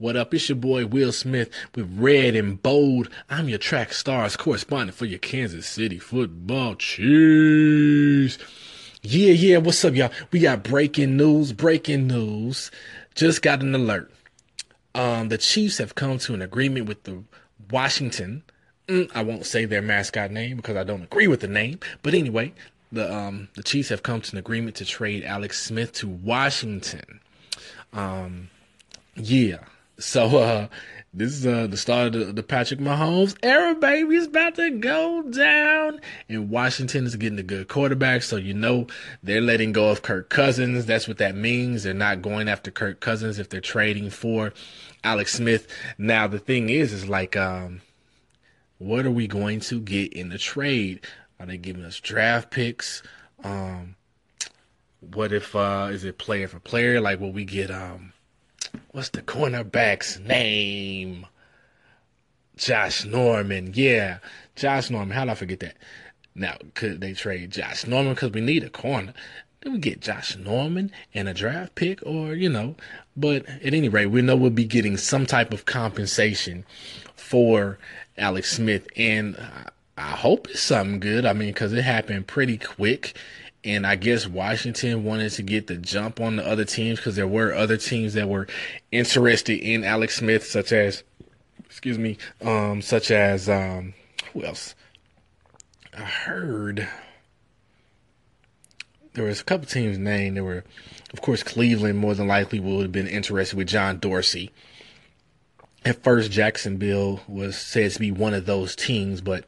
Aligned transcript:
What 0.00 0.16
up? 0.16 0.32
It's 0.32 0.48
your 0.48 0.56
boy 0.56 0.86
Will 0.86 1.12
Smith 1.12 1.50
with 1.74 1.94
Red 1.98 2.34
and 2.34 2.62
Bold. 2.62 3.10
I'm 3.28 3.50
your 3.50 3.58
track 3.58 3.92
stars 3.92 4.34
correspondent 4.34 4.96
for 4.96 5.04
your 5.04 5.18
Kansas 5.18 5.66
City 5.66 5.98
football 5.98 6.74
Chiefs. 6.76 8.38
Yeah, 9.02 9.32
yeah, 9.32 9.58
what's 9.58 9.84
up, 9.84 9.94
y'all? 9.94 10.10
We 10.32 10.40
got 10.40 10.62
breaking 10.62 11.18
news, 11.18 11.52
breaking 11.52 12.06
news. 12.06 12.70
Just 13.14 13.42
got 13.42 13.60
an 13.60 13.74
alert. 13.74 14.10
Um, 14.94 15.28
the 15.28 15.36
Chiefs 15.36 15.76
have 15.76 15.96
come 15.96 16.16
to 16.20 16.32
an 16.32 16.40
agreement 16.40 16.88
with 16.88 17.02
the 17.02 17.22
Washington. 17.70 18.42
Mm, 18.88 19.10
I 19.14 19.22
won't 19.22 19.44
say 19.44 19.66
their 19.66 19.82
mascot 19.82 20.30
name 20.30 20.56
because 20.56 20.78
I 20.78 20.84
don't 20.84 21.02
agree 21.02 21.28
with 21.28 21.40
the 21.40 21.46
name. 21.46 21.78
But 22.02 22.14
anyway, 22.14 22.54
the 22.90 23.14
um 23.14 23.48
the 23.54 23.62
Chiefs 23.62 23.90
have 23.90 24.02
come 24.02 24.22
to 24.22 24.32
an 24.32 24.38
agreement 24.38 24.76
to 24.76 24.86
trade 24.86 25.24
Alex 25.24 25.60
Smith 25.62 25.92
to 25.96 26.08
Washington. 26.08 27.20
Um, 27.92 28.48
yeah. 29.14 29.58
So 30.00 30.38
uh, 30.38 30.68
this 31.12 31.32
is 31.32 31.46
uh, 31.46 31.66
the 31.66 31.76
start 31.76 32.14
of 32.14 32.26
the, 32.26 32.32
the 32.32 32.42
Patrick 32.42 32.80
Mahomes 32.80 33.36
era, 33.42 33.74
baby. 33.74 34.16
It's 34.16 34.26
about 34.26 34.54
to 34.54 34.70
go 34.70 35.22
down. 35.22 36.00
And 36.28 36.48
Washington 36.48 37.04
is 37.04 37.16
getting 37.16 37.38
a 37.38 37.42
good 37.42 37.68
quarterback, 37.68 38.22
so 38.22 38.36
you 38.36 38.54
know 38.54 38.86
they're 39.22 39.42
letting 39.42 39.72
go 39.72 39.90
of 39.90 40.00
Kirk 40.00 40.30
Cousins. 40.30 40.86
That's 40.86 41.06
what 41.06 41.18
that 41.18 41.34
means. 41.34 41.82
They're 41.82 41.92
not 41.92 42.22
going 42.22 42.48
after 42.48 42.70
Kirk 42.70 43.00
Cousins 43.00 43.38
if 43.38 43.50
they're 43.50 43.60
trading 43.60 44.08
for 44.08 44.54
Alex 45.04 45.34
Smith. 45.34 45.68
Now 45.98 46.26
the 46.26 46.38
thing 46.38 46.70
is, 46.70 46.94
is 46.94 47.06
like, 47.06 47.36
um, 47.36 47.82
what 48.78 49.04
are 49.04 49.10
we 49.10 49.26
going 49.26 49.60
to 49.60 49.80
get 49.80 50.14
in 50.14 50.30
the 50.30 50.38
trade? 50.38 51.00
Are 51.38 51.44
they 51.44 51.58
giving 51.58 51.84
us 51.84 52.00
draft 52.00 52.50
picks? 52.50 53.02
Um, 53.44 53.96
what 55.00 55.32
if 55.32 55.54
uh, 55.54 55.88
is 55.90 56.04
it 56.04 56.16
player 56.16 56.48
for 56.48 56.58
player? 56.58 57.02
Like, 57.02 57.20
will 57.20 57.32
we 57.32 57.44
get 57.44 57.70
um? 57.70 58.14
What's 58.92 59.10
the 59.10 59.22
cornerback's 59.22 60.18
name? 60.20 61.26
Josh 62.56 63.04
Norman. 63.04 63.72
Yeah, 63.74 64.18
Josh 64.56 64.90
Norman. 64.90 65.16
How 65.16 65.24
did 65.24 65.30
I 65.30 65.34
forget 65.34 65.60
that? 65.60 65.76
Now, 66.34 66.56
could 66.74 67.00
they 67.00 67.14
trade 67.14 67.52
Josh 67.52 67.86
Norman 67.86 68.14
because 68.14 68.32
we 68.32 68.40
need 68.40 68.64
a 68.64 68.70
corner? 68.70 69.14
Then 69.60 69.72
we 69.74 69.78
get 69.78 70.00
Josh 70.00 70.36
Norman 70.36 70.90
and 71.12 71.28
a 71.28 71.34
draft 71.34 71.74
pick, 71.74 72.00
or 72.04 72.34
you 72.34 72.48
know. 72.48 72.76
But 73.16 73.46
at 73.46 73.74
any 73.74 73.88
rate, 73.88 74.06
we 74.06 74.22
know 74.22 74.36
we'll 74.36 74.50
be 74.50 74.64
getting 74.64 74.96
some 74.96 75.26
type 75.26 75.52
of 75.52 75.66
compensation 75.66 76.64
for 77.14 77.78
Alex 78.16 78.52
Smith, 78.52 78.86
and 78.96 79.36
I 79.96 80.12
hope 80.12 80.48
it's 80.48 80.60
something 80.60 81.00
good. 81.00 81.26
I 81.26 81.32
mean, 81.32 81.48
because 81.48 81.72
it 81.72 81.82
happened 81.82 82.26
pretty 82.26 82.58
quick 82.58 83.14
and 83.64 83.86
I 83.86 83.96
guess 83.96 84.26
Washington 84.26 85.04
wanted 85.04 85.30
to 85.32 85.42
get 85.42 85.66
the 85.66 85.76
jump 85.76 86.20
on 86.20 86.36
the 86.36 86.46
other 86.46 86.64
teams 86.64 86.98
because 86.98 87.16
there 87.16 87.28
were 87.28 87.54
other 87.54 87.76
teams 87.76 88.14
that 88.14 88.28
were 88.28 88.46
interested 88.90 89.58
in 89.58 89.84
Alex 89.84 90.16
Smith, 90.16 90.46
such 90.46 90.72
as, 90.72 91.02
excuse 91.66 91.98
me, 91.98 92.16
um, 92.40 92.80
such 92.80 93.10
as 93.10 93.48
um, 93.48 93.94
who 94.32 94.44
else? 94.44 94.74
I 95.96 96.02
heard 96.02 96.88
there 99.14 99.24
was 99.24 99.40
a 99.40 99.44
couple 99.44 99.66
teams 99.66 99.98
named. 99.98 100.36
There 100.36 100.44
were, 100.44 100.64
of 101.12 101.20
course, 101.20 101.42
Cleveland 101.42 101.98
more 101.98 102.14
than 102.14 102.28
likely 102.28 102.60
would 102.60 102.82
have 102.82 102.92
been 102.92 103.08
interested 103.08 103.56
with 103.56 103.68
John 103.68 103.98
Dorsey. 103.98 104.50
At 105.84 106.02
first, 106.02 106.30
Jacksonville 106.30 107.20
was 107.26 107.56
said 107.56 107.90
to 107.92 107.98
be 107.98 108.10
one 108.10 108.34
of 108.34 108.46
those 108.46 108.76
teams, 108.76 109.20
but 109.20 109.44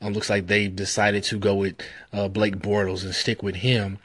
um, 0.00 0.12
looks 0.12 0.30
like 0.30 0.46
they've 0.46 0.74
decided 0.74 1.24
to 1.24 1.38
go 1.38 1.54
with 1.54 1.76
uh, 2.12 2.28
Blake 2.28 2.58
Bortles 2.58 3.04
and 3.04 3.14
stick 3.14 3.42
with 3.42 3.56
him. 3.56 3.98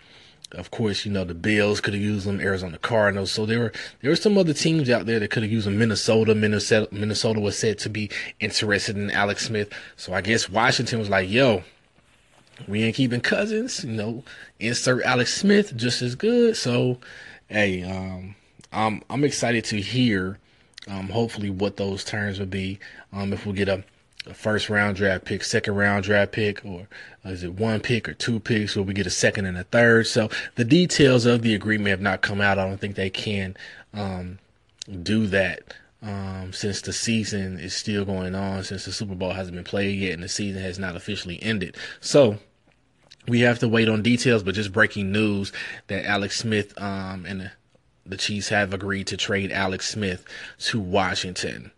Of 0.51 0.69
course, 0.69 1.03
you 1.03 1.11
know 1.11 1.23
the 1.23 1.33
Bills 1.33 1.81
could 1.81 1.95
have 1.95 2.03
used 2.03 2.27
them, 2.27 2.39
Arizona 2.39 2.77
Cardinals. 2.77 3.31
So 3.31 3.45
there 3.45 3.59
were 3.59 3.71
there 4.01 4.11
were 4.11 4.15
some 4.15 4.37
other 4.37 4.53
teams 4.53 4.87
out 4.89 5.07
there 5.07 5.19
that 5.19 5.31
could 5.31 5.41
have 5.41 5.51
used 5.51 5.65
them. 5.65 5.79
Minnesota, 5.79 6.35
Minnesota, 6.35 6.87
Minnesota 6.91 7.39
was 7.39 7.57
said 7.57 7.79
to 7.79 7.89
be 7.89 8.11
interested 8.39 8.95
in 8.95 9.09
Alex 9.09 9.47
Smith. 9.47 9.71
So 9.97 10.13
I 10.13 10.21
guess 10.21 10.49
Washington 10.49 10.99
was 10.99 11.09
like, 11.09 11.27
"Yo, 11.27 11.63
we 12.67 12.83
ain't 12.83 12.95
keeping 12.95 13.21
Cousins. 13.21 13.83
You 13.83 13.93
know, 13.93 14.23
insert 14.59 15.03
Alex 15.03 15.33
Smith 15.33 15.75
just 15.75 16.03
as 16.03 16.13
good." 16.13 16.55
So, 16.55 16.99
hey, 17.47 17.81
um, 17.83 18.35
I'm 18.71 19.01
I'm 19.09 19.23
excited 19.23 19.65
to 19.65 19.81
hear, 19.81 20.37
um, 20.87 21.09
hopefully 21.09 21.49
what 21.49 21.77
those 21.77 22.03
terms 22.03 22.37
would 22.39 22.51
be. 22.51 22.79
Um, 23.11 23.33
if 23.33 23.47
we 23.47 23.53
get 23.53 23.69
a 23.69 23.83
a 24.25 24.33
first 24.33 24.69
round 24.69 24.95
draft 24.95 25.25
pick, 25.25 25.43
second 25.43 25.75
round 25.75 26.03
draft 26.03 26.31
pick, 26.31 26.63
or 26.65 26.87
is 27.25 27.43
it 27.43 27.53
one 27.53 27.79
pick 27.79 28.07
or 28.07 28.13
two 28.13 28.39
picks 28.39 28.75
Will 28.75 28.83
we 28.83 28.93
get 28.93 29.07
a 29.07 29.11
second 29.11 29.45
and 29.45 29.57
a 29.57 29.63
third? 29.63 30.07
So 30.07 30.29
the 30.55 30.65
details 30.65 31.25
of 31.25 31.41
the 31.41 31.53
agreement 31.53 31.89
have 31.89 32.01
not 32.01 32.21
come 32.21 32.41
out. 32.41 32.59
I 32.59 32.67
don't 32.67 32.79
think 32.79 32.95
they 32.95 33.09
can 33.09 33.55
um, 33.93 34.39
do 35.01 35.27
that 35.27 35.73
um, 36.01 36.51
since 36.53 36.81
the 36.81 36.93
season 36.93 37.59
is 37.59 37.73
still 37.73 38.05
going 38.05 38.35
on, 38.35 38.63
since 38.63 38.85
the 38.85 38.91
Super 38.91 39.15
Bowl 39.15 39.31
hasn't 39.31 39.55
been 39.55 39.63
played 39.63 39.97
yet 39.97 40.13
and 40.13 40.23
the 40.23 40.29
season 40.29 40.61
has 40.61 40.77
not 40.77 40.95
officially 40.95 41.41
ended. 41.41 41.77
So 42.01 42.37
we 43.27 43.41
have 43.41 43.59
to 43.59 43.69
wait 43.69 43.87
on 43.87 44.01
details, 44.01 44.43
but 44.43 44.55
just 44.55 44.73
breaking 44.73 45.11
news 45.11 45.51
that 45.87 46.05
Alex 46.05 46.37
Smith 46.37 46.79
um, 46.81 47.25
and 47.25 47.41
the, 47.41 47.51
the 48.05 48.17
Chiefs 48.17 48.49
have 48.49 48.73
agreed 48.73 49.07
to 49.07 49.17
trade 49.17 49.51
Alex 49.51 49.89
Smith 49.89 50.25
to 50.59 50.79
Washington. 50.79 51.71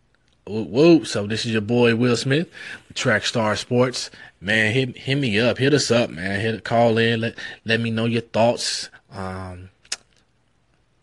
Whoa, 0.47 1.01
so 1.01 1.25
this 1.25 1.43
is 1.43 1.53
your 1.53 1.61
boy 1.61 1.95
Will 1.95 2.15
Smith, 2.15 2.47
Track 2.93 3.25
Star 3.25 3.55
Sports. 3.55 4.11
Man, 4.39 4.73
hit 4.75 4.95
hit 4.95 5.15
me 5.15 5.39
up, 5.39 5.57
hit 5.57 5.73
us 5.73 5.89
up, 5.89 6.11
man. 6.11 6.39
Hit 6.39 6.53
a 6.53 6.61
call 6.61 6.99
in, 6.99 7.21
let 7.21 7.35
let 7.65 7.79
me 7.79 7.89
know 7.89 8.05
your 8.05 8.21
thoughts. 8.21 8.91
Um, 9.11 9.71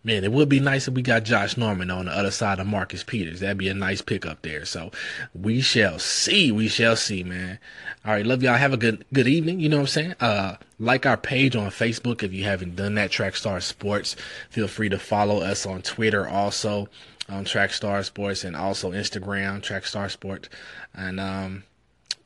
man, 0.05 0.25
it 0.25 0.33
would 0.33 0.49
be 0.49 0.61
nice 0.61 0.89
if 0.89 0.95
we 0.95 1.03
got 1.03 1.25
Josh 1.25 1.57
Norman 1.57 1.91
on 1.91 2.07
the 2.07 2.13
other 2.13 2.31
side 2.31 2.59
of 2.59 2.67
Marcus 2.67 3.05
Peters. 3.05 3.41
That'd 3.41 3.59
be 3.59 3.69
a 3.69 3.75
nice 3.75 4.03
pickup 4.03 4.43
there. 4.43 4.65
So 4.65 4.91
we 5.35 5.61
shall 5.61 5.99
see. 5.99 6.51
We 6.51 6.69
shall 6.69 6.97
see, 6.97 7.23
man. 7.23 7.59
All 8.05 8.13
right, 8.13 8.27
love 8.27 8.43
y'all. 8.43 8.57
Have 8.57 8.73
a 8.73 8.79
good 8.79 9.05
good 9.13 9.29
evening. 9.29 9.61
You 9.61 9.69
know 9.69 9.77
what 9.77 9.83
I'm 9.83 9.87
saying? 9.89 10.15
Uh, 10.21 10.57
like 10.79 11.07
our 11.07 11.17
page 11.17 11.55
on 11.57 11.71
Facebook 11.71 12.23
if 12.23 12.33
you 12.33 12.45
haven't 12.45 12.77
done 12.77 12.95
that. 12.95 13.11
Track 13.11 13.37
Star 13.37 13.61
Sports. 13.61 14.17
Feel 14.51 14.69
free 14.69 14.89
to 14.89 14.99
follow 14.99 15.41
us 15.41 15.67
on 15.67 15.83
Twitter 15.83 16.27
also 16.27 16.89
um, 17.29 17.45
Track 17.45 17.73
Star 17.73 18.03
Sports 18.03 18.45
and 18.45 18.57
also 18.57 18.93
Instagram, 18.93 19.63
Track 19.63 19.87
Star 19.87 20.09
Sports. 20.09 20.49
And 20.95 21.21
um, 21.21 21.65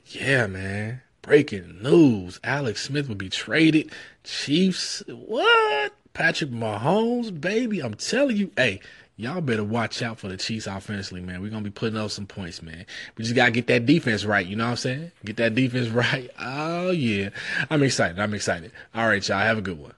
yeah, 0.07 0.47
man, 0.47 1.03
breaking 1.23 1.83
news: 1.83 2.41
Alex 2.43 2.83
Smith 2.83 3.09
will 3.09 3.15
be 3.15 3.29
traded. 3.29 3.91
Chiefs, 4.25 5.03
what? 5.09 5.93
Patrick 6.17 6.51
Mahomes, 6.51 7.39
baby, 7.39 7.81
I'm 7.81 7.93
telling 7.93 8.39
you, 8.39 8.51
hey. 8.57 8.81
Y'all 9.19 9.41
better 9.41 9.65
watch 9.65 10.03
out 10.03 10.19
for 10.19 10.29
the 10.29 10.37
Chiefs 10.37 10.67
offensively, 10.67 11.23
man. 11.23 11.41
We're 11.41 11.51
gonna 11.51 11.63
be 11.63 11.71
putting 11.71 11.99
up 11.99 12.11
some 12.11 12.27
points, 12.27 12.63
man. 12.63 12.85
We 13.17 13.25
just 13.25 13.35
gotta 13.35 13.51
get 13.51 13.67
that 13.69 13.87
defense 13.87 14.27
right, 14.27 14.47
you 14.47 14.57
know 14.57 14.65
what 14.65 14.73
I'm 14.73 14.77
saying? 14.77 15.13
Get 15.25 15.39
that 15.39 15.55
defense 15.55 15.89
right. 15.91 16.31
Oh 16.39 16.91
yeah. 16.91 17.31
I'm 17.71 17.83
excited. 17.83 18.19
I'm 18.19 18.35
excited. 18.35 18.73
All 18.95 19.09
right, 19.09 19.27
y'all. 19.27 19.39
Have 19.39 19.57
a 19.57 19.63
good 19.63 19.79
one. 19.79 19.95